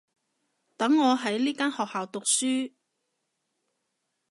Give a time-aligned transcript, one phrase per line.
[0.77, 2.71] 等我喺呢間學校讀書